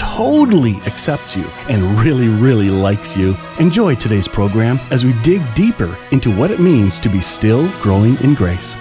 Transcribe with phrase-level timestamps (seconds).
[0.00, 3.36] totally accepts you and really, really likes you.
[3.58, 8.16] Enjoy today's program as we dig deeper into what it means to be still growing
[8.22, 8.78] in grace.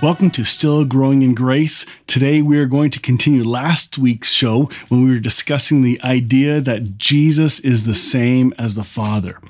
[0.00, 1.84] Welcome to Still Growing in Grace.
[2.06, 6.60] Today we are going to continue last week's show when we were discussing the idea
[6.60, 9.40] that Jesus is the same as the Father.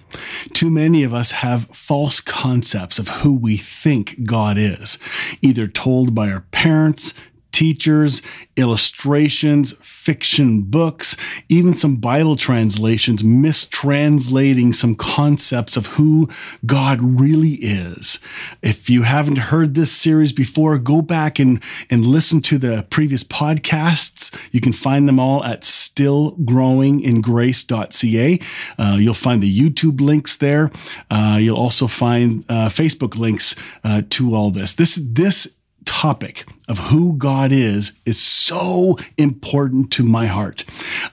[0.55, 4.99] Too many of us have false concepts of who we think God is,
[5.43, 7.13] either told by our parents,
[7.55, 8.21] teachers,
[8.57, 11.17] illustrations, fiction books,
[11.49, 16.29] even some Bible translations mistranslating some concepts of who
[16.67, 18.19] God really is.
[18.61, 23.23] If you haven't heard this series before, go back and, and listen to the previous
[23.23, 24.37] podcasts.
[24.51, 28.41] You can find them all at stillgrowingingrace.ca.
[28.79, 30.73] Uh, you'll find the YouTube links there.
[31.09, 34.75] Uh, you'll also find uh, Facebook links uh, to all this.
[34.75, 40.65] This, this topic of who God is is so important to my heart.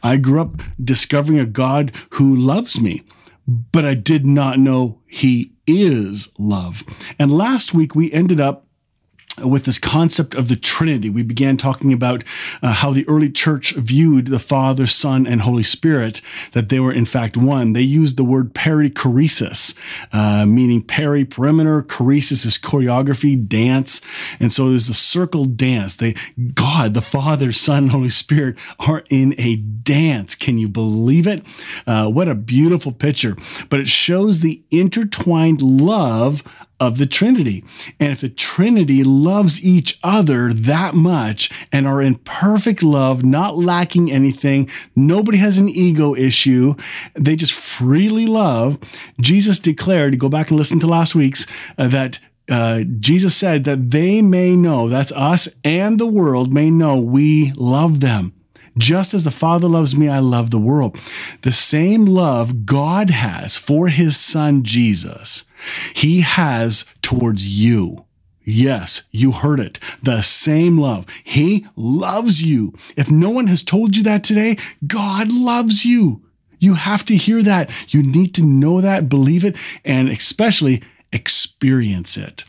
[0.03, 3.03] I grew up discovering a God who loves me,
[3.47, 6.83] but I did not know he is love.
[7.19, 8.66] And last week we ended up
[9.44, 11.09] with this concept of the Trinity.
[11.09, 12.23] We began talking about
[12.61, 16.94] uh, how the early church viewed the Father, Son, and Holy Spirit, that they were
[16.94, 17.73] in fact one.
[17.73, 19.78] They used the word perichoresis,
[20.12, 24.02] uh, meaning peri, perimeter, choresis is choreography, dance.
[24.39, 25.95] And so there's the circle dance.
[25.95, 26.16] They,
[26.53, 30.35] God, the Father, Son, and Holy Spirit are in a dance.
[30.35, 31.44] Can you believe it?
[31.88, 33.35] Uh, what a beautiful picture.
[33.69, 36.44] But it shows the intertwined love
[36.81, 37.64] of the Trinity.
[38.00, 43.56] And if the Trinity loves each other that much and are in perfect love, not
[43.56, 46.74] lacking anything, nobody has an ego issue,
[47.14, 48.80] they just freely love.
[49.22, 51.46] Jesus declared, go back and listen to last week's,
[51.78, 56.72] uh, that uh, Jesus said that they may know, that's us and the world may
[56.72, 58.34] know we love them.
[58.78, 60.98] Just as the Father loves me, I love the world.
[61.42, 65.46] The same love God has for his son Jesus,
[65.94, 68.06] he has towards you.
[68.44, 69.80] Yes, you heard it.
[70.02, 71.06] The same love.
[71.24, 72.74] He loves you.
[72.98, 74.58] If no one has told you that today,
[74.88, 76.24] God loves you.
[76.59, 77.70] You have to hear that.
[77.94, 79.56] You need to know that, believe it,
[79.86, 82.46] and especially experience it.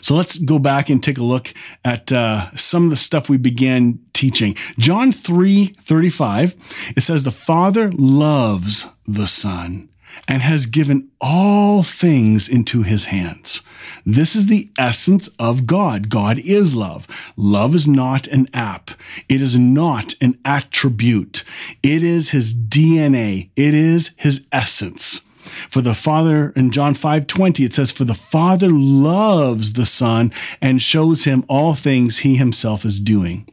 [0.00, 1.52] So let's go back and take a look
[1.84, 4.54] at uh, some of the stuff we began teaching.
[4.78, 6.56] John 3 35,
[6.96, 9.88] it says, The Father loves the Son
[10.26, 13.62] and has given all things into his hands.
[14.04, 16.08] This is the essence of God.
[16.08, 17.06] God is love.
[17.36, 18.90] Love is not an app.
[19.28, 21.44] It is not an attribute.
[21.82, 23.50] It is his DNA.
[23.54, 25.22] It is his essence.
[25.68, 30.82] For the Father in John 5:20 it says for the Father loves the Son and
[30.82, 33.46] shows him all things he himself is doing.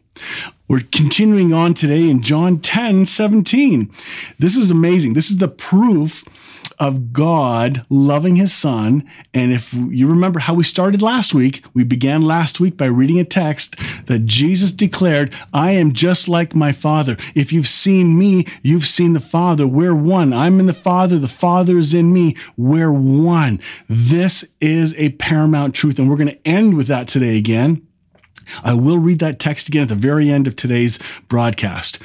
[0.67, 3.89] We're continuing on today in John 10, 17.
[4.39, 5.13] This is amazing.
[5.13, 6.25] This is the proof
[6.80, 9.09] of God loving his son.
[9.34, 13.19] And if you remember how we started last week, we began last week by reading
[13.19, 13.75] a text
[14.08, 17.18] that Jesus declared, I am just like my father.
[17.34, 19.68] If you've seen me, you've seen the father.
[19.68, 20.34] We're one.
[20.34, 21.18] I'm in the father.
[21.18, 22.36] The father is in me.
[22.58, 23.59] We're one.
[23.88, 26.00] This is a paramount truth.
[26.00, 27.86] And we're going to end with that today again.
[28.63, 32.02] I will read that text again at the very end of today's broadcast.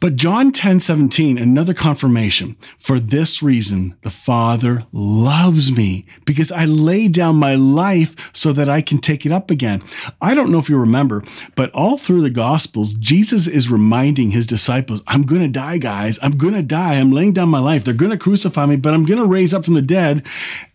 [0.00, 2.56] But John 10 17, another confirmation.
[2.78, 8.70] For this reason, the Father loves me because I lay down my life so that
[8.70, 9.82] I can take it up again.
[10.20, 11.22] I don't know if you remember,
[11.54, 16.18] but all through the Gospels, Jesus is reminding his disciples, I'm going to die, guys.
[16.22, 16.94] I'm going to die.
[16.94, 17.84] I'm laying down my life.
[17.84, 20.26] They're going to crucify me, but I'm going to raise up from the dead.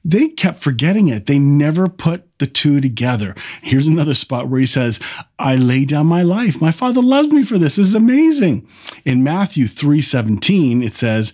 [0.04, 1.26] They kept forgetting it.
[1.26, 3.36] They never put the two together.
[3.62, 5.00] Here's another spot where he says,
[5.38, 6.62] I lay down my life.
[6.62, 7.76] My father loves me for this.
[7.76, 8.68] This is amazing.
[9.04, 11.34] In Matthew 3:17, it says,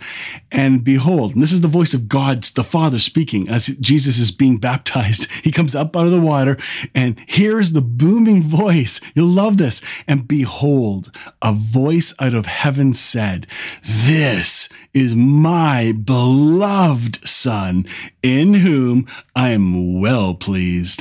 [0.52, 4.32] And behold, and this is the voice of God, the Father speaking as Jesus is
[4.32, 5.28] being baptized.
[5.44, 6.58] He comes up out of the water,
[6.94, 9.02] and here's the booming voice.
[9.16, 9.82] You'll love this.
[10.08, 11.12] And behold,
[11.42, 13.48] a voice out of heaven said,
[13.84, 17.88] This is my beloved Son,
[18.22, 21.01] in whom I am well pleased.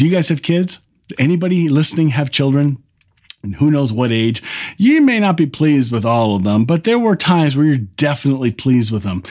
[0.00, 0.80] Do you guys have kids?
[1.18, 2.82] Anybody listening have children?
[3.42, 4.42] And who knows what age.
[4.76, 7.76] You may not be pleased with all of them, but there were times where you're
[7.76, 9.22] definitely pleased with them.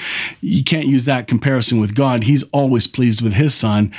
[0.41, 2.23] You can't use that comparison with God.
[2.23, 3.93] He's always pleased with his son.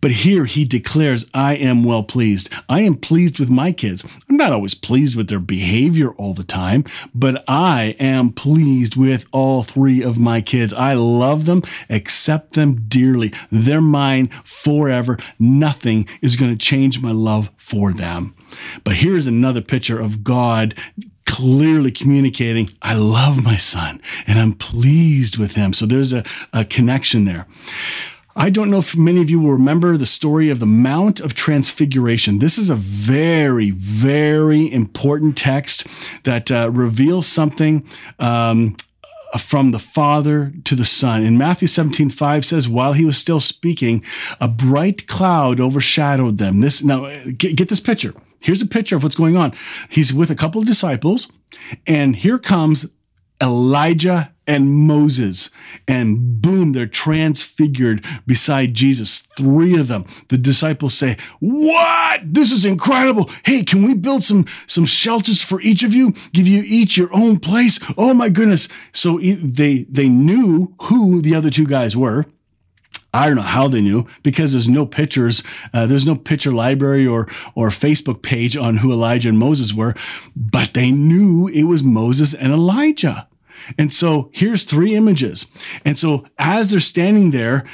[0.00, 2.52] But here he declares, I am well pleased.
[2.68, 4.06] I am pleased with my kids.
[4.28, 9.26] I'm not always pleased with their behavior all the time, but I am pleased with
[9.32, 10.72] all three of my kids.
[10.74, 13.32] I love them, accept them dearly.
[13.50, 15.18] They're mine forever.
[15.38, 18.34] Nothing is going to change my love for them.
[18.84, 20.74] But here's another picture of God
[21.26, 25.72] clearly communicating, I love my son and I'm pleased with him.
[25.72, 27.46] So there's a, a connection there.
[28.38, 31.34] I don't know if many of you will remember the story of the Mount of
[31.34, 32.38] Transfiguration.
[32.38, 35.86] This is a very, very important text
[36.24, 37.86] that uh, reveals something
[38.18, 38.76] um,
[39.38, 41.22] from the Father to the Son.
[41.22, 44.04] In Matthew 17, 5 says, while he was still speaking,
[44.38, 46.60] a bright cloud overshadowed them.
[46.60, 47.08] This now
[47.38, 48.14] get, get this picture.
[48.40, 49.52] Here's a picture of what's going on.
[49.88, 51.30] He's with a couple of disciples,
[51.86, 52.86] and here comes
[53.40, 55.50] Elijah and Moses.
[55.88, 59.20] And boom, they're transfigured beside Jesus.
[59.36, 60.06] Three of them.
[60.28, 62.20] The disciples say, What?
[62.22, 63.30] This is incredible.
[63.44, 66.14] Hey, can we build some, some shelters for each of you?
[66.32, 67.80] Give you each your own place?
[67.98, 68.68] Oh my goodness.
[68.92, 72.26] So they, they knew who the other two guys were.
[73.14, 75.42] I don't know how they knew because there's no pictures,
[75.72, 79.94] uh, there's no picture library or or Facebook page on who Elijah and Moses were,
[80.34, 83.28] but they knew it was Moses and Elijah.
[83.78, 85.46] And so here's three images.
[85.84, 87.64] And so as they're standing there,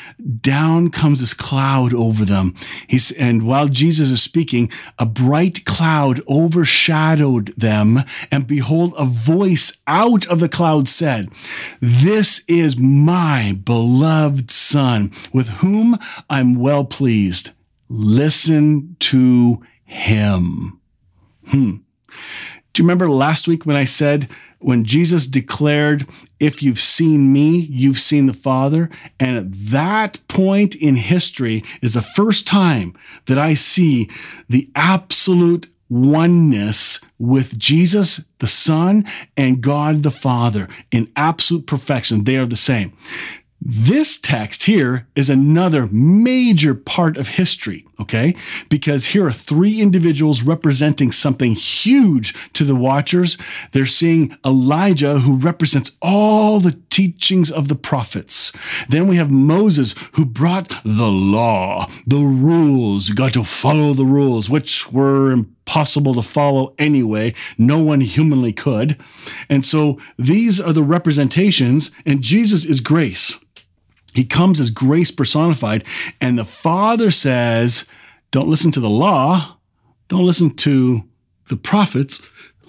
[0.40, 2.55] down comes this cloud over them.
[2.87, 8.00] He's, and while Jesus is speaking, a bright cloud overshadowed them.
[8.31, 11.29] And behold, a voice out of the cloud said,
[11.81, 15.99] This is my beloved son with whom
[16.29, 17.50] I'm well pleased.
[17.88, 20.81] Listen to him.
[21.49, 21.76] Hmm.
[22.73, 26.07] Do you remember last week when I said when Jesus declared,
[26.41, 28.89] If you've seen me, you've seen the Father.
[29.21, 32.95] And at that point in history is the first time
[33.27, 34.09] that I see
[34.49, 39.05] the absolute oneness with Jesus, the Son,
[39.37, 42.25] and God the Father in absolute perfection.
[42.25, 42.97] They are the same.
[43.64, 48.35] This text here is another major part of history, okay?
[48.69, 53.38] Because here are three individuals representing something huge to the watchers.
[53.70, 58.53] They're seeing Elijah, who represents all the teachings of the prophets.
[58.88, 63.08] Then we have Moses, who brought the law, the rules.
[63.08, 67.32] You got to follow the rules, which were impossible to follow anyway.
[67.58, 69.00] No one humanly could.
[69.49, 73.38] And so these are the representations, and Jesus is grace.
[74.14, 75.85] He comes as grace personified.
[76.20, 77.87] And the Father says,
[78.31, 79.56] Don't listen to the law,
[80.09, 81.05] don't listen to
[81.49, 82.23] the prophets,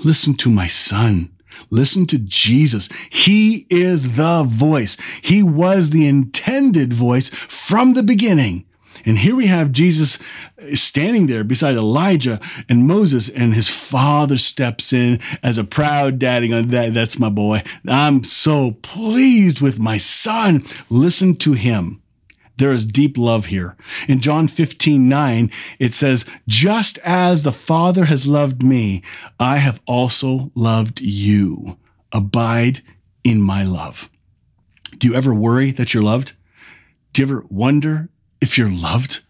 [0.03, 1.29] listen to my Son.
[1.69, 2.89] Listen to Jesus.
[3.09, 4.97] He is the voice.
[5.21, 8.65] He was the intended voice from the beginning.
[9.05, 10.19] And here we have Jesus
[10.73, 16.53] standing there beside Elijah and Moses, and his father steps in as a proud daddy.
[16.53, 17.63] On that, that's my boy.
[17.87, 20.63] I'm so pleased with my son.
[20.89, 22.01] Listen to him.
[22.57, 23.75] There is deep love here.
[24.07, 29.01] In John 15, 9, it says, Just as the Father has loved me,
[29.39, 31.77] I have also loved you.
[32.11, 32.81] Abide
[33.23, 34.09] in my love.
[34.97, 36.33] Do you ever worry that you're loved?
[37.11, 38.09] Do you ever wonder
[38.43, 39.23] if you're loved?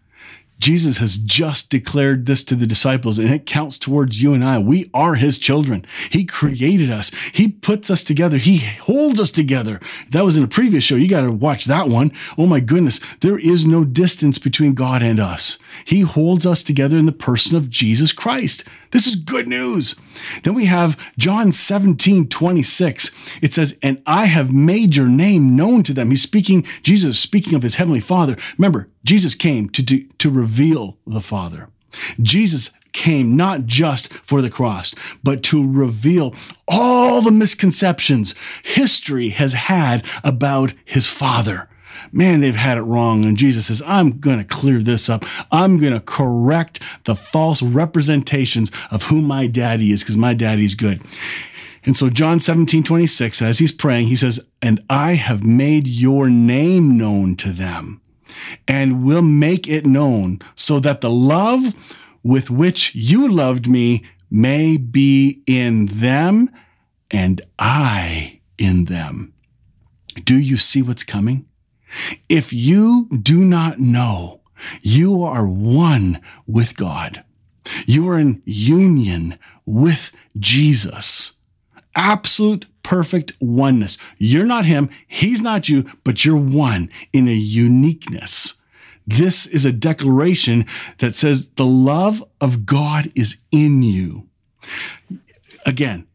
[0.58, 4.58] Jesus has just declared this to the disciples and it counts towards you and I.
[4.58, 5.84] We are his children.
[6.10, 7.10] He created us.
[7.32, 8.38] He puts us together.
[8.38, 9.80] He holds us together.
[10.10, 10.96] That was in a previous show.
[10.96, 12.12] You got to watch that one.
[12.38, 13.00] Oh my goodness.
[13.20, 15.58] There is no distance between God and us.
[15.84, 18.64] He holds us together in the person of Jesus Christ.
[18.90, 19.96] This is good news.
[20.44, 23.10] Then we have John 17, 26.
[23.42, 26.10] It says, And I have made your name known to them.
[26.10, 28.36] He's speaking, Jesus is speaking of his heavenly Father.
[28.56, 31.68] Remember, Jesus came to, do, to reveal the Father.
[32.20, 36.34] Jesus came not just for the cross, but to reveal
[36.68, 41.68] all the misconceptions history has had about his Father
[42.12, 43.24] man, they've had it wrong.
[43.24, 45.24] And Jesus says, I'm going to clear this up.
[45.50, 50.74] I'm going to correct the false representations of who my daddy is because my daddy's
[50.74, 51.02] good.
[51.84, 56.30] And so John 17, 26, as he's praying, he says, And I have made your
[56.30, 58.00] name known to them
[58.66, 61.74] and will make it known so that the love
[62.22, 66.50] with which you loved me may be in them
[67.10, 69.34] and I in them.
[70.24, 71.46] Do you see what's coming?
[72.28, 74.40] If you do not know
[74.82, 77.24] You are one with God.
[77.86, 81.34] You are in union with Jesus.
[81.94, 83.98] Absolute perfect oneness.
[84.18, 88.60] You're not him, he's not you, but you're one in a uniqueness.
[89.06, 90.66] This is a declaration
[90.98, 94.28] that says the love of God is in you.
[95.66, 96.06] Again,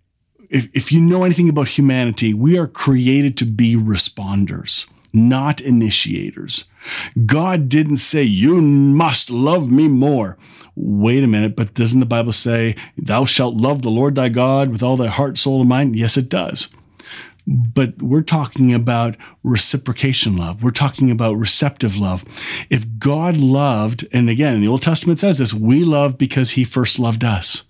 [0.50, 6.66] if, if you know anything about humanity, we are created to be responders, not initiators.
[7.26, 10.38] God didn't say, You must love me more.
[10.76, 14.70] Wait a minute, but doesn't the Bible say, Thou shalt love the Lord thy God
[14.70, 15.96] with all thy heart, soul, and mind?
[15.96, 16.70] Yes, it does
[17.50, 20.62] but we're talking about reciprocation love.
[20.62, 22.24] We're talking about receptive love.
[22.70, 27.00] If God loved, and again, the Old Testament says this, we love because he first
[27.00, 27.64] loved us.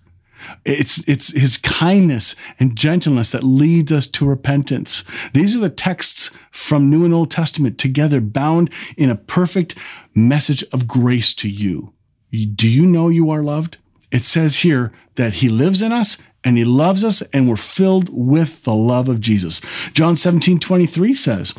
[0.66, 5.04] It's, it's his kindness and gentleness that leads us to repentance.
[5.34, 9.76] These are the texts from New and Old Testament together, bound in a perfect
[10.14, 11.94] message of grace to you.
[12.32, 13.78] Do you know you are loved?
[14.12, 18.10] It says here that he lives in us and he loves us and we're filled
[18.12, 19.62] with the love of Jesus.
[19.94, 21.54] John 17, 23 says,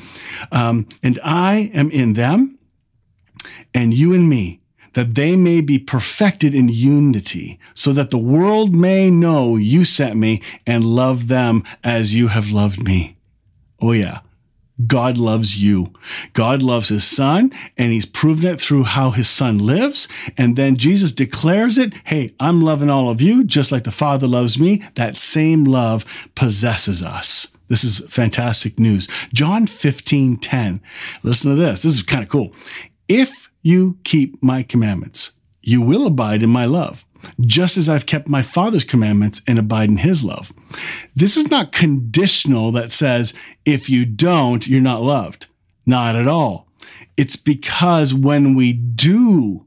[0.50, 2.58] um, and I am in them
[3.74, 4.59] and you in me
[4.94, 10.16] that they may be perfected in unity, so that the world may know you sent
[10.16, 13.16] me and love them as you have loved me.
[13.80, 14.20] Oh, yeah.
[14.86, 15.92] God loves you.
[16.32, 20.08] God loves his son, and he's proven it through how his son lives.
[20.36, 24.26] And then Jesus declares it Hey, I'm loving all of you just like the Father
[24.26, 24.82] loves me.
[24.94, 26.04] That same love
[26.34, 27.52] possesses us.
[27.68, 29.08] This is fantastic news.
[29.32, 30.80] John 15 10.
[31.22, 31.82] Listen to this.
[31.82, 32.52] This is kind of cool.
[33.06, 35.32] If you keep my commandments.
[35.62, 37.04] You will abide in my love,
[37.40, 40.52] just as I've kept my Father's commandments and abide in his love.
[41.14, 45.46] This is not conditional that says, if you don't, you're not loved.
[45.84, 46.68] Not at all.
[47.16, 49.66] It's because when we do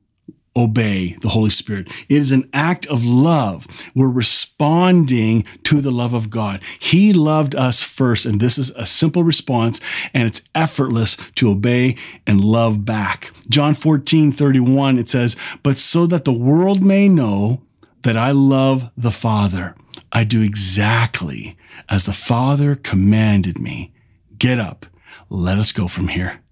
[0.55, 1.89] obey the Holy Spirit.
[2.09, 3.67] It is an act of love.
[3.95, 6.61] We're responding to the love of God.
[6.79, 9.81] He loved us first, and this is a simple response,
[10.13, 11.95] and it's effortless to obey
[12.27, 13.31] and love back.
[13.49, 17.61] John 14, 31, it says, But so that the world may know
[18.03, 19.75] that I love the Father,
[20.11, 21.57] I do exactly
[21.89, 23.93] as the Father commanded me.
[24.37, 24.85] Get up.
[25.29, 26.42] Let us go from here.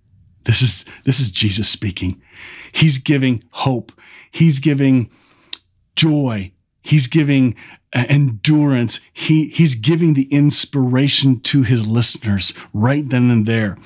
[0.45, 2.21] This is, this is Jesus speaking.
[2.71, 3.91] He's giving hope.
[4.31, 5.09] He's giving
[5.95, 6.51] joy.
[6.81, 7.55] He's giving
[7.93, 9.01] uh, endurance.
[9.13, 13.77] He, he's giving the inspiration to his listeners right then and there.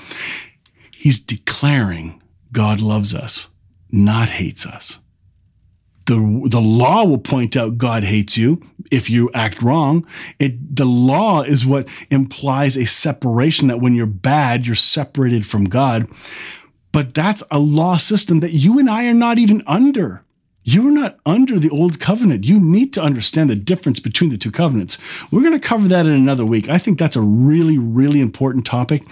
[0.95, 2.21] He's declaring
[2.51, 3.49] God loves us,
[3.91, 4.99] not hates us.
[6.05, 10.05] The, the law will point out God hates you if you act wrong.
[10.39, 15.65] It, the law is what implies a separation that when you're bad, you're separated from
[15.65, 16.07] God.
[16.91, 20.23] But that's a law system that you and I are not even under.
[20.67, 22.43] You're not under the old covenant.
[22.43, 24.97] You need to understand the difference between the two covenants.
[25.31, 26.69] We're going to cover that in another week.
[26.69, 29.03] I think that's a really, really important topic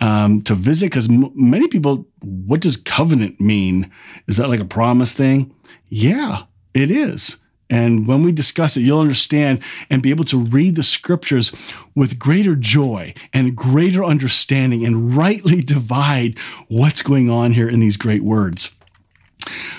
[0.00, 3.90] um, to visit because m- many people, what does covenant mean?
[4.26, 5.54] Is that like a promise thing?
[5.88, 6.42] Yeah,
[6.74, 7.38] it is.
[7.70, 11.54] And when we discuss it, you'll understand and be able to read the scriptures
[11.94, 16.38] with greater joy and greater understanding and rightly divide
[16.68, 18.74] what's going on here in these great words.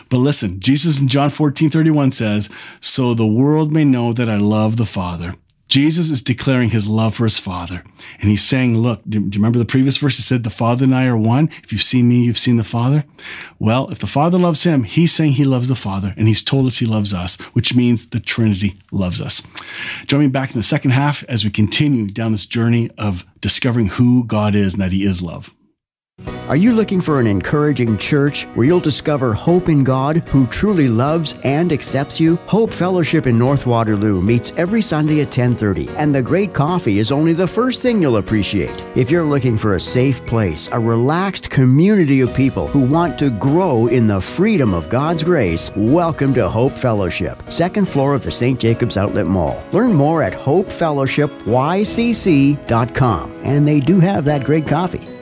[0.09, 2.49] But listen, Jesus in John 14 31 says,
[2.79, 5.35] So the world may know that I love the Father
[5.69, 7.83] Jesus is declaring his love for his Father.
[8.19, 10.17] And he's saying, Look, do, you remember the previous verse?
[10.17, 11.49] He said, The Father and I are one.
[11.63, 13.05] If you've seen me, you've seen the Father.
[13.59, 16.65] Well, if the Father loves him, he's saying he loves the Father, and he's told
[16.65, 19.43] us he loves us, which means the Trinity loves us.
[20.07, 23.89] Join me back in the second half as we continue down this journey of discovering
[23.89, 25.53] who God is and that he is love.
[26.49, 30.87] Are you looking for an encouraging church where you'll discover hope in God who truly
[30.87, 32.37] loves and accepts you?
[32.47, 37.11] Hope Fellowship in North Waterloo meets every Sunday at 10:30, and the great coffee is
[37.11, 38.83] only the first thing you'll appreciate.
[38.95, 43.29] If you're looking for a safe place, a relaxed community of people who want to
[43.29, 48.31] grow in the freedom of God's grace, welcome to Hope Fellowship, second floor of the
[48.31, 48.59] St.
[48.59, 49.63] Jacobs Outlet Mall.
[49.71, 55.18] Learn more at hopefellowshipycc.com, and they do have that great coffee.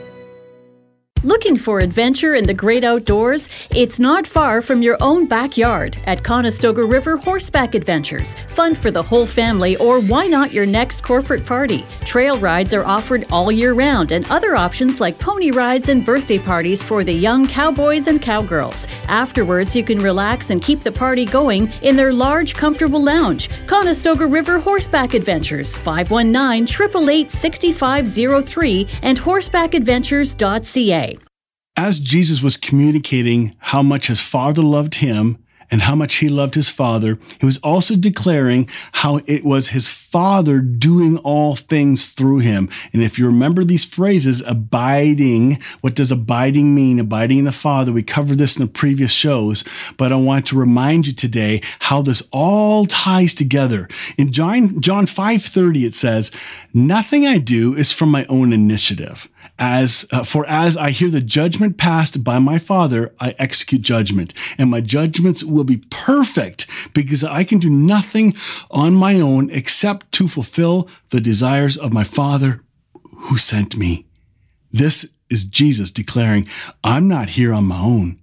[1.24, 3.50] Looking for adventure in the great outdoors?
[3.72, 8.36] It's not far from your own backyard at Conestoga River Horseback Adventures.
[8.48, 11.84] Fun for the whole family, or why not your next corporate party?
[12.06, 16.38] Trail rides are offered all year round, and other options like pony rides and birthday
[16.38, 18.88] parties for the young cowboys and cowgirls.
[19.08, 23.50] Afterwards, you can relax and keep the party going in their large, comfortable lounge.
[23.66, 31.17] Conestoga River Horseback Adventures, 519 888 6503 and horsebackadventures.ca.
[31.78, 35.38] as Jesus was communicating how much his Father loved him
[35.70, 39.90] and how much he loved his father, he was also declaring how it was his
[39.90, 42.70] father doing all things through him.
[42.94, 47.00] And if you remember these phrases, abiding, what does abiding mean?
[47.00, 47.92] Abiding in the Father.
[47.92, 49.64] We covered this in the previous shows,
[49.98, 53.90] but I want to remind you today how this all ties together.
[54.18, 56.32] In John, John 5:30, it says,
[56.74, 59.28] Nothing I do is from my own initiative
[59.58, 64.34] as uh, for as I hear the judgment passed by my Father, I execute judgment,
[64.58, 68.36] and my judgments will be perfect, because I can do nothing
[68.72, 72.64] on my own except to fulfill the desires of my Father
[73.16, 74.06] who sent me.
[74.72, 76.48] This is Jesus declaring,
[76.84, 78.20] I'm not here on my own.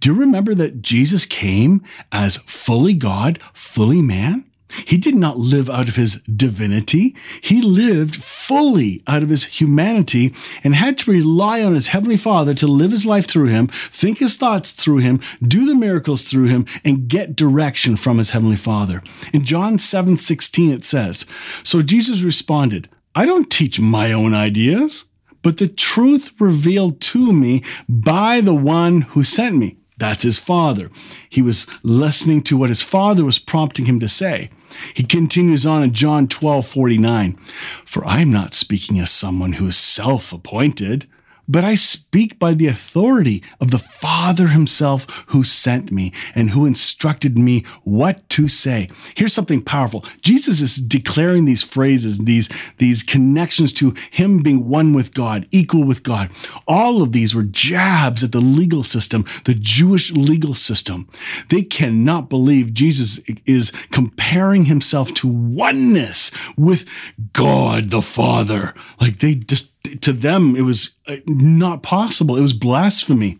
[0.00, 4.44] Do you remember that Jesus came as fully God, fully man?
[4.86, 7.14] He did not live out of his divinity.
[7.40, 12.54] He lived fully out of his humanity and had to rely on his heavenly father
[12.54, 16.48] to live his life through him, think his thoughts through him, do the miracles through
[16.48, 19.02] him, and get direction from his heavenly father.
[19.32, 21.26] In John 7 16, it says,
[21.62, 25.04] So Jesus responded, I don't teach my own ideas,
[25.42, 29.76] but the truth revealed to me by the one who sent me.
[30.04, 30.90] That's his father.
[31.30, 34.50] He was listening to what his father was prompting him to say.
[34.92, 37.38] He continues on in John 12 49.
[37.86, 41.06] For I am not speaking as someone who is self appointed,
[41.48, 46.66] but I speak by the authority of the Father Himself who sent me and who
[46.66, 48.88] instructed me what to say.
[49.14, 50.04] Here's something powerful.
[50.22, 52.48] Jesus is declaring these phrases, these,
[52.78, 56.30] these connections to Him being one with God, equal with God.
[56.66, 61.08] All of these were jabs at the legal system, the Jewish legal system.
[61.50, 66.88] They cannot believe Jesus is comparing Himself to oneness with
[67.32, 68.74] God the Father.
[69.00, 72.36] Like they just to them, it was uh, not possible.
[72.36, 73.38] It was blasphemy.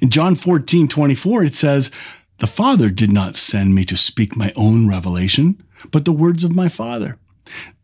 [0.00, 1.90] In John 14, 24, it says,
[2.38, 6.54] The Father did not send me to speak my own revelation, but the words of
[6.54, 7.18] my Father.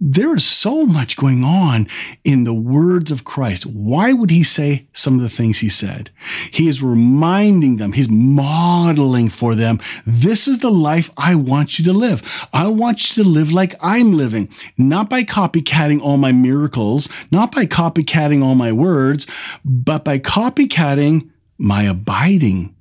[0.00, 1.86] There is so much going on
[2.24, 3.66] in the words of Christ.
[3.66, 6.10] Why would he say some of the things he said?
[6.50, 11.84] He is reminding them, he's modeling for them, this is the life I want you
[11.84, 12.48] to live.
[12.52, 17.52] I want you to live like I'm living, not by copycatting all my miracles, not
[17.52, 19.26] by copycatting all my words,
[19.64, 22.74] but by copycatting my abiding,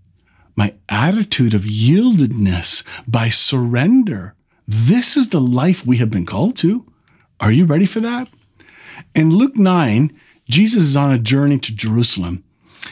[0.55, 4.35] my attitude of yieldedness, by surrender
[4.71, 6.85] this is the life we have been called to.
[7.39, 8.27] Are you ready for that?
[9.15, 10.15] In Luke 9,
[10.47, 12.43] Jesus is on a journey to Jerusalem,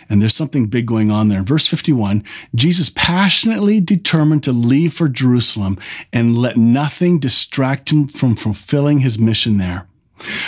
[0.09, 1.37] and there's something big going on there.
[1.37, 2.23] In verse 51,
[2.55, 5.77] Jesus passionately determined to leave for Jerusalem
[6.11, 9.87] and let nothing distract him from fulfilling his mission there.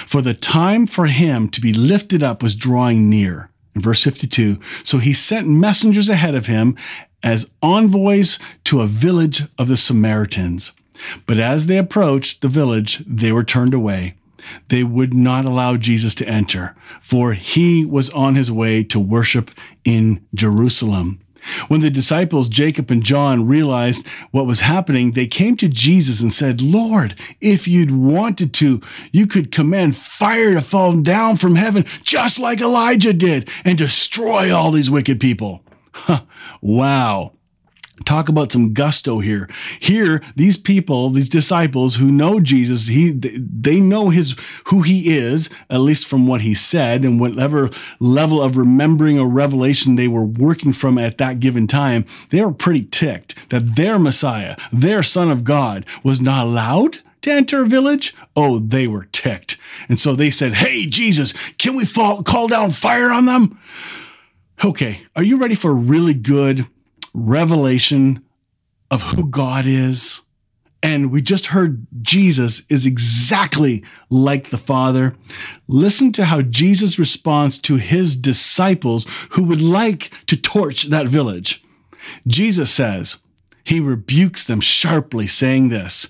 [0.08, 3.52] For the time for him to be lifted up was drawing near.
[3.76, 6.76] In verse 52, so he sent messengers ahead of him
[7.22, 10.72] as envoys to a village of the Samaritans.
[11.26, 14.16] But as they approached the village, they were turned away.
[14.70, 19.52] They would not allow Jesus to enter, for he was on his way to worship
[19.84, 21.20] in Jerusalem.
[21.68, 26.34] When the disciples, Jacob and John, realized what was happening, they came to Jesus and
[26.34, 28.82] said, Lord, if you'd wanted to,
[29.12, 34.54] you could command fire to fall down from heaven, just like Elijah did, and destroy
[34.54, 35.64] all these wicked people.
[36.62, 37.32] wow.
[38.06, 39.50] Talk about some gusto here.
[39.80, 44.36] Here, these people, these disciples who know Jesus, he they know his
[44.66, 49.28] who he is, at least from what he said, and whatever level of remembering or
[49.28, 54.00] revelation they were working from at that given time, they were pretty ticked that their
[54.00, 58.16] Messiah, their Son of God, was not allowed to enter a village.
[58.36, 59.58] Oh, they were ticked.
[59.88, 63.60] And so they said, Hey, Jesus, can we fall, call down fire on them?
[64.64, 66.66] Okay, are you ready for a really good
[67.20, 68.24] revelation
[68.92, 70.22] of who God is.
[70.82, 75.16] And we just heard Jesus is exactly like the Father.
[75.68, 81.64] Listen to how Jesus responds to his disciples who would like to torch that village.
[82.26, 83.20] Jesus says,
[83.70, 86.10] he rebukes them sharply, saying this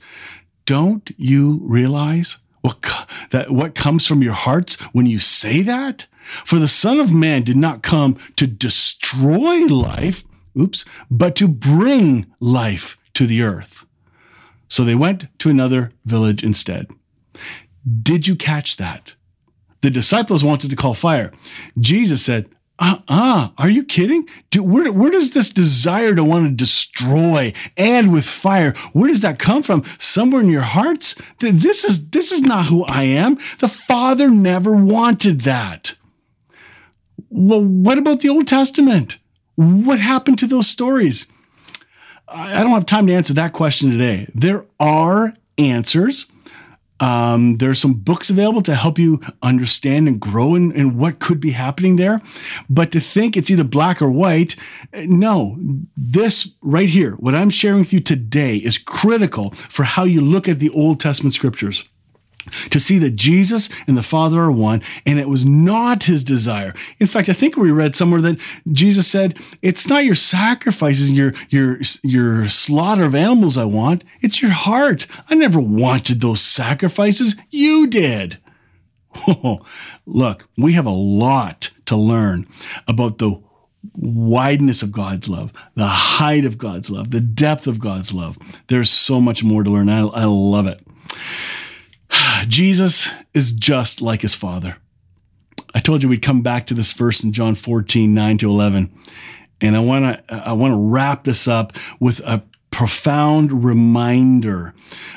[0.65, 6.07] Don't you realize what, that what comes from your hearts when you say that?
[6.45, 10.23] For the Son of Man did not come to destroy life,
[10.59, 13.85] oops, but to bring life to the earth.
[14.67, 16.87] So they went to another village instead.
[18.01, 19.15] Did you catch that?
[19.81, 21.31] The disciples wanted to call fire.
[21.79, 24.27] Jesus said, uh uh are you kidding?
[24.51, 29.21] Do, where, where does this desire to want to destroy and with fire, where does
[29.21, 29.83] that come from?
[29.97, 31.15] Somewhere in your hearts?
[31.39, 33.37] This is, this is not who I am.
[33.59, 35.95] The Father never wanted that.
[37.29, 39.19] Well, what about the Old Testament?
[39.59, 41.27] What happened to those stories?
[42.29, 44.29] I don't have time to answer that question today.
[44.33, 46.27] There are answers.
[47.01, 51.19] Um, there are some books available to help you understand and grow in, in what
[51.19, 52.21] could be happening there.
[52.69, 54.55] But to think it's either black or white,
[54.93, 55.57] no.
[55.97, 60.47] This right here, what I'm sharing with you today, is critical for how you look
[60.47, 61.89] at the Old Testament scriptures
[62.69, 66.73] to see that Jesus and the Father are one, and it was not his desire.
[66.99, 68.39] In fact, I think we read somewhere that
[68.71, 74.41] Jesus said, "It's not your sacrifices, your your your slaughter of animals I want; it's
[74.41, 75.07] your heart.
[75.29, 77.35] I never wanted those sacrifices.
[77.49, 78.37] You did."
[80.05, 82.47] Look, we have a lot to learn
[82.87, 83.41] about the
[83.95, 88.37] wideness of God's love, the height of God's love, the depth of God's love.
[88.67, 89.89] There's so much more to learn.
[89.89, 90.81] I, I love it.
[92.47, 94.77] Jesus is just like his father.
[95.73, 98.91] I told you we'd come back to this verse in John 14, 9 to 11.
[99.61, 102.43] And I want to I want to wrap this up with a
[102.79, 104.73] profound reminder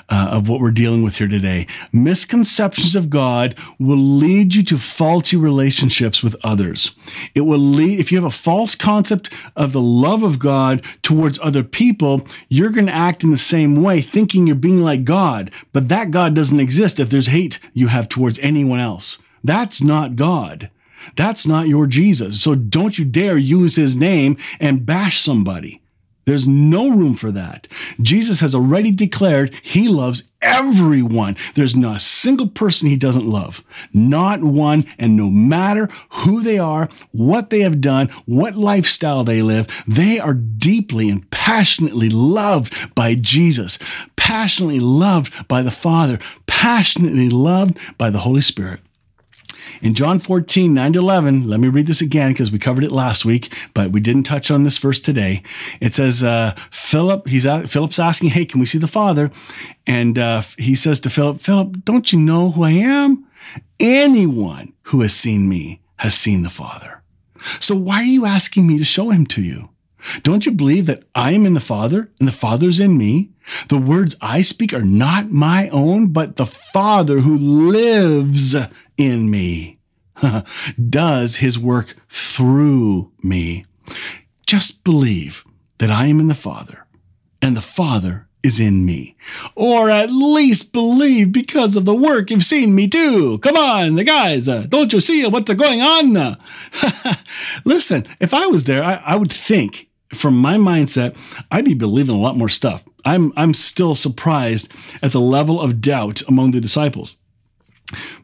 [0.09, 1.65] uh, of what we're dealing with here today.
[1.93, 6.97] Misconceptions of God will lead you to faulty relationships with others.
[7.37, 11.39] It will lead, if you have a false concept of the love of God towards
[11.39, 15.53] other people, you're going to act in the same way, thinking you're being like God.
[15.73, 19.23] But that God doesn't exist if there's hate you have towards anyone else.
[19.45, 20.69] That's not God.
[21.15, 22.43] That's not your Jesus.
[22.43, 25.82] So don't you dare use his name and bash somebody.
[26.25, 27.67] There's no room for that.
[28.01, 31.37] Jesus has already declared he loves everyone.
[31.55, 33.63] There's not a single person he doesn't love.
[33.93, 34.87] Not one.
[34.99, 40.19] And no matter who they are, what they have done, what lifestyle they live, they
[40.21, 43.79] are deeply and passionately loved by Jesus,
[44.17, 48.81] passionately loved by the Father, passionately loved by the Holy Spirit.
[49.81, 52.93] In John 14, 9 to 11, let me read this again because we covered it
[52.93, 55.43] last week, but we didn't touch on this verse today.
[55.81, 59.31] It says, uh, Philip, he's at, Philip's asking, Hey, can we see the Father?
[59.87, 63.27] And uh, he says to Philip, Philip, don't you know who I am?
[63.81, 67.03] Anyone who has seen me has seen the Father.
[67.61, 69.69] So why are you asking me to show him to you?
[70.23, 73.31] Don't you believe that I am in the Father and the Father's in me?
[73.69, 78.57] The words I speak are not my own, but the Father who lives
[78.97, 79.79] in me
[80.91, 83.67] does his work through me.
[84.47, 85.45] Just believe
[85.79, 86.87] that I am in the Father
[87.41, 89.17] and the Father is in me.
[89.55, 93.39] Or at least believe because of the work you've seen me do.
[93.39, 96.39] Come on, guys, uh, don't you see what's going on?
[97.65, 101.17] Listen, if I was there, I, I would think from my mindset,
[101.51, 102.85] I'd be believing a lot more stuff.
[103.05, 104.73] I'm I'm still surprised
[105.03, 107.17] at the level of doubt among the disciples.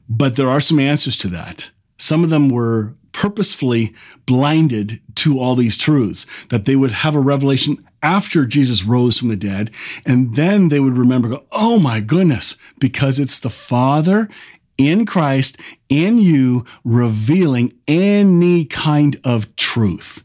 [0.08, 1.70] But there are some answers to that.
[1.98, 3.94] Some of them were purposefully
[4.26, 9.28] blinded to all these truths, that they would have a revelation after Jesus rose from
[9.28, 9.72] the dead,
[10.06, 14.28] and then they would remember, go, oh my goodness, because it's the Father
[14.76, 20.22] in Christ, in you, revealing any kind of truth.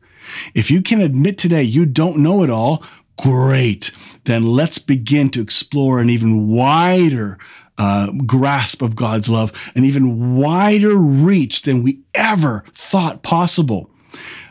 [0.53, 2.83] If you can admit today you don't know it all,
[3.17, 3.91] great.
[4.25, 7.37] Then let's begin to explore an even wider
[7.77, 13.89] uh, grasp of God's love, an even wider reach than we ever thought possible.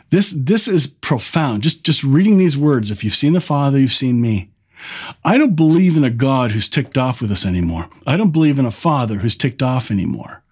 [0.09, 1.63] This, this is profound.
[1.63, 4.49] Just, just reading these words, if you've seen the Father, you've seen me.
[5.23, 7.89] I don't believe in a God who's ticked off with us anymore.
[8.05, 10.43] I don't believe in a Father who's ticked off anymore.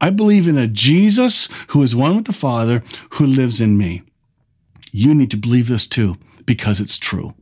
[0.00, 4.02] I believe in a Jesus who is one with the Father who lives in me.
[4.96, 7.34] You need to believe this too because it's true.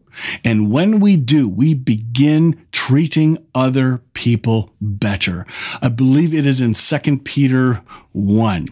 [0.42, 5.46] And when we do, we begin treating other people better.
[5.80, 8.66] I believe it is in 2 Peter 1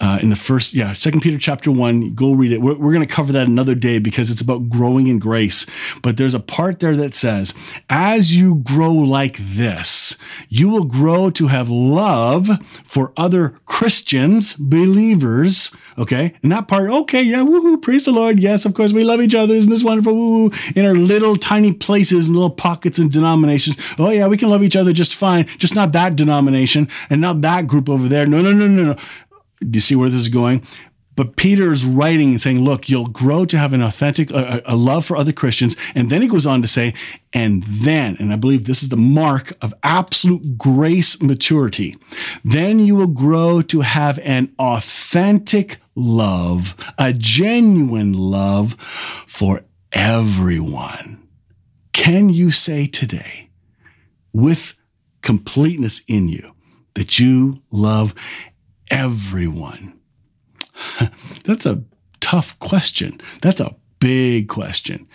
[0.00, 2.14] uh, in the first, yeah, Second Peter chapter one.
[2.14, 2.60] Go read it.
[2.60, 5.66] We're, we're going to cover that another day because it's about growing in grace.
[6.02, 7.54] But there's a part there that says,
[7.88, 10.16] "As you grow like this,
[10.48, 12.48] you will grow to have love
[12.84, 18.38] for other Christians, believers." Okay, and that part, okay, yeah, woohoo, praise the Lord.
[18.38, 19.54] Yes, of course, we love each other.
[19.54, 20.14] Isn't this wonderful?
[20.14, 23.76] Woo in our little tiny places and little pockets and denominations.
[23.98, 25.46] Oh yeah, we can love each other just fine.
[25.58, 28.26] Just not that denomination and not that group over there.
[28.26, 28.96] No, no, no, no, no.
[29.60, 30.62] Do you see where this is going?
[31.18, 35.04] But Peter's writing and saying, look, you'll grow to have an authentic, a, a, love
[35.04, 35.76] for other Christians.
[35.96, 36.94] And then he goes on to say,
[37.32, 41.96] and then, and I believe this is the mark of absolute grace maturity,
[42.44, 48.76] then you will grow to have an authentic love, a genuine love
[49.26, 51.20] for everyone.
[51.92, 53.50] Can you say today,
[54.32, 54.76] with
[55.22, 56.54] completeness in you,
[56.94, 58.14] that you love
[58.90, 59.98] everyone.
[61.44, 61.82] That's a
[62.20, 63.20] tough question.
[63.42, 65.06] That's a big question.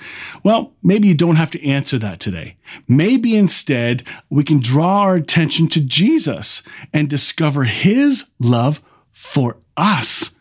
[0.43, 2.57] Well, maybe you don't have to answer that today.
[2.87, 8.81] Maybe instead we can draw our attention to Jesus and discover his love
[9.11, 10.35] for us.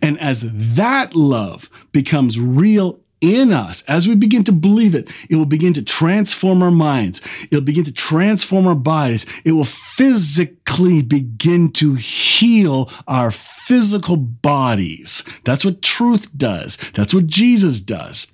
[0.00, 0.44] And as
[0.76, 5.72] that love becomes real in us, as we begin to believe it, it will begin
[5.74, 7.22] to transform our minds.
[7.50, 9.26] It'll begin to transform our bodies.
[9.44, 10.55] It will physically
[11.02, 15.24] begin to heal our physical bodies.
[15.44, 16.76] That's what truth does.
[16.94, 18.26] That's what Jesus does.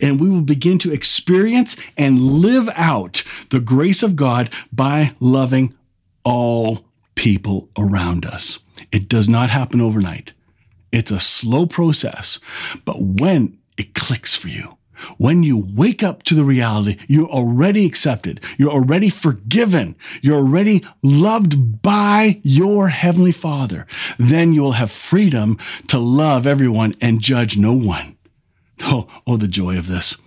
[0.00, 5.74] And we will begin to experience and live out the grace of God by loving
[6.24, 6.84] all
[7.14, 8.58] people around us.
[8.90, 10.32] It does not happen overnight.
[10.90, 12.38] It's a slow process,
[12.84, 14.76] but when it clicks for you.
[15.18, 18.40] When you wake up to the reality, you're already accepted.
[18.58, 19.96] You're already forgiven.
[20.20, 23.86] You're already loved by your Heavenly Father.
[24.18, 28.16] Then you will have freedom to love everyone and judge no one.
[28.84, 30.18] Oh, oh, the joy of this.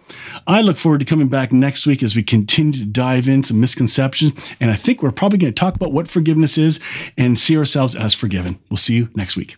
[0.48, 4.34] I look forward to coming back next week as we continue to dive into misconceptions.
[4.60, 6.80] And I think we're probably going to talk about what forgiveness is
[7.18, 8.60] and see ourselves as forgiven.
[8.70, 9.58] We'll see you next week.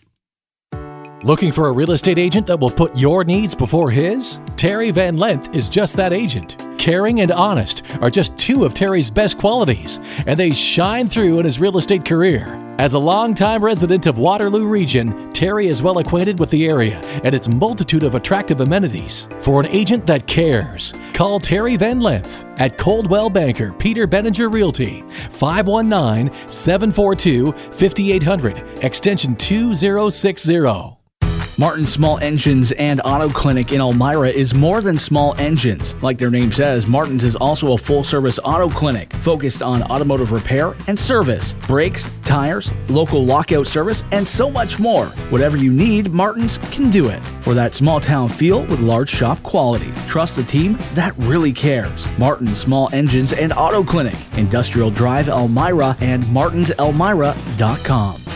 [1.24, 4.40] Looking for a real estate agent that will put your needs before his?
[4.54, 6.64] Terry Van Lent is just that agent.
[6.78, 11.44] Caring and honest are just two of Terry's best qualities, and they shine through in
[11.44, 12.54] his real estate career.
[12.78, 17.34] As a longtime resident of Waterloo Region, Terry is well acquainted with the area and
[17.34, 19.26] its multitude of attractive amenities.
[19.40, 25.02] For an agent that cares, call Terry Van Lent at Coldwell Banker Peter Benninger Realty,
[25.30, 30.97] 519 742 5800, extension 2060.
[31.60, 35.92] Martin Small Engines and Auto Clinic in Elmira is more than small engines.
[36.04, 40.30] Like their name says, Martin's is also a full service auto clinic focused on automotive
[40.30, 45.06] repair and service, brakes, tires, local lockout service, and so much more.
[45.30, 47.20] Whatever you need, Martin's can do it.
[47.40, 49.90] For that small town feel with large shop quality.
[50.06, 52.06] Trust a team that really cares.
[52.18, 58.27] Martin Small Engines and Auto Clinic, Industrial Drive Elmira and martinselmira.com.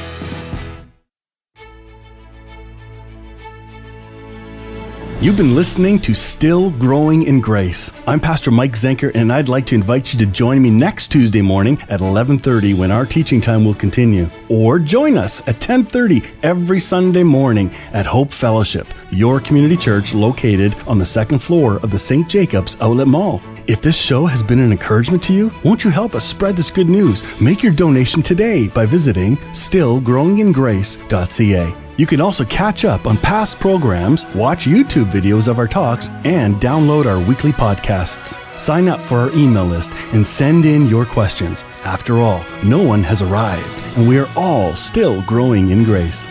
[5.22, 7.92] You've been listening to Still Growing in Grace.
[8.08, 11.40] I'm Pastor Mike Zenker and I'd like to invite you to join me next Tuesday
[11.40, 14.28] morning at 11:30 when our teaching time will continue.
[14.48, 20.74] Or join us at 10:30 every Sunday morning at Hope Fellowship, your community church located
[20.88, 22.28] on the second floor of the St.
[22.28, 23.40] Jacobs Outlet Mall.
[23.68, 26.68] If this show has been an encouragement to you, won't you help us spread this
[26.68, 27.22] good news?
[27.40, 31.82] Make your donation today by visiting stillgrowingingrace.ca.
[31.98, 36.57] You can also catch up on past programs, watch YouTube videos of our talks, and
[36.57, 38.38] download our weekly podcasts.
[38.59, 41.64] Sign up for our email list and send in your questions.
[41.85, 46.26] After all, no one has arrived, and we are all still growing in grace.